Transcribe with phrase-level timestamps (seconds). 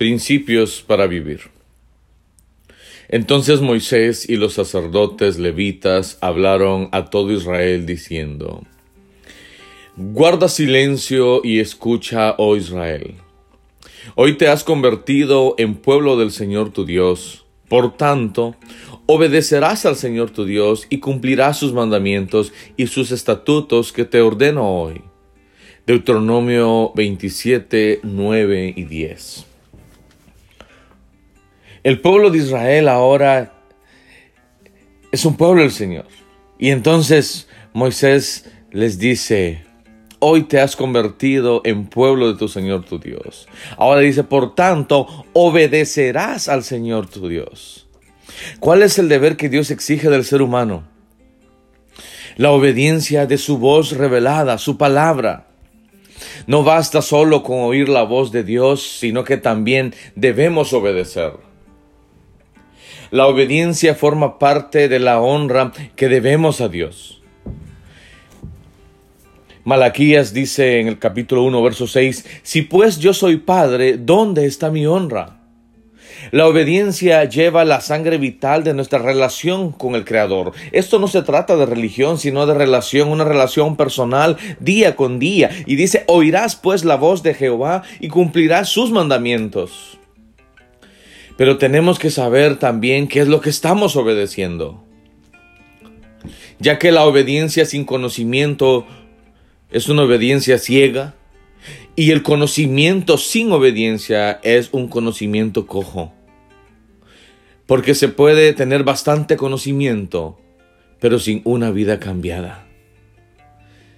[0.00, 1.50] Principios para vivir.
[3.10, 8.62] Entonces Moisés y los sacerdotes levitas hablaron a todo Israel diciendo,
[9.98, 13.16] Guarda silencio y escucha, oh Israel.
[14.14, 17.44] Hoy te has convertido en pueblo del Señor tu Dios.
[17.68, 18.56] Por tanto,
[19.04, 24.66] obedecerás al Señor tu Dios y cumplirás sus mandamientos y sus estatutos que te ordeno
[24.66, 25.02] hoy.
[25.86, 29.49] Deuteronomio 27, 9 y 10.
[31.82, 33.54] El pueblo de Israel ahora
[35.12, 36.06] es un pueblo del Señor.
[36.58, 39.64] Y entonces Moisés les dice,
[40.18, 43.48] hoy te has convertido en pueblo de tu Señor tu Dios.
[43.78, 47.88] Ahora dice, por tanto, obedecerás al Señor tu Dios.
[48.60, 50.86] ¿Cuál es el deber que Dios exige del ser humano?
[52.36, 55.46] La obediencia de su voz revelada, su palabra.
[56.46, 61.49] No basta solo con oír la voz de Dios, sino que también debemos obedecer.
[63.10, 67.20] La obediencia forma parte de la honra que debemos a Dios.
[69.64, 74.70] Malaquías dice en el capítulo 1, verso 6, Si pues yo soy padre, ¿dónde está
[74.70, 75.40] mi honra?
[76.32, 80.52] La obediencia lleva la sangre vital de nuestra relación con el Creador.
[80.72, 85.50] Esto no se trata de religión, sino de relación, una relación personal día con día.
[85.66, 89.99] Y dice, oirás pues la voz de Jehová y cumplirás sus mandamientos.
[91.40, 94.84] Pero tenemos que saber también qué es lo que estamos obedeciendo.
[96.58, 98.86] Ya que la obediencia sin conocimiento
[99.70, 101.14] es una obediencia ciega
[101.96, 106.12] y el conocimiento sin obediencia es un conocimiento cojo.
[107.64, 110.38] Porque se puede tener bastante conocimiento,
[111.00, 112.66] pero sin una vida cambiada.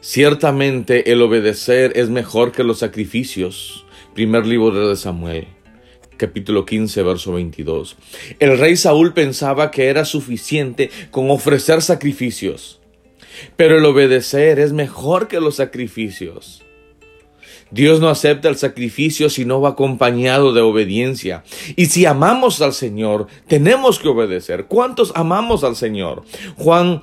[0.00, 3.86] Ciertamente el obedecer es mejor que los sacrificios.
[4.14, 5.48] Primer libro de Samuel,
[6.16, 7.96] capítulo 15, verso 22.
[8.38, 12.80] El rey Saúl pensaba que era suficiente con ofrecer sacrificios
[13.56, 16.62] pero el obedecer es mejor que los sacrificios.
[17.70, 21.42] Dios no acepta el sacrificio si no va acompañado de obediencia.
[21.76, 24.66] Y si amamos al Señor, tenemos que obedecer.
[24.66, 26.22] ¿Cuántos amamos al Señor?
[26.56, 27.02] Juan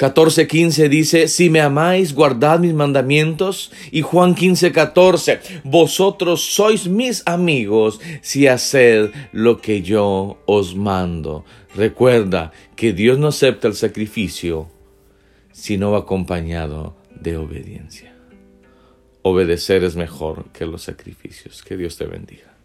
[0.00, 3.70] 14:15 dice, si me amáis, guardad mis mandamientos.
[3.90, 11.44] Y Juan 15:14, vosotros sois mis amigos si haced lo que yo os mando.
[11.74, 14.68] Recuerda que Dios no acepta el sacrificio
[15.52, 18.16] sino acompañado de obediencia.
[19.20, 21.62] Obedecer es mejor que los sacrificios.
[21.62, 22.56] Que Dios te bendiga.